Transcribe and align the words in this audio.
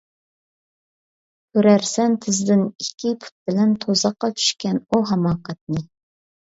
كۆرەرسەن 1.57 2.17
تېزدىن: 2.25 2.65
ئىككى 2.85 3.13
پۇت 3.27 3.33
بىلەن، 3.51 3.79
تۇزاققا 3.87 4.35
چۈشكەن 4.41 4.85
ئۇ 4.89 5.05
ھاماقەتنى. 5.13 5.89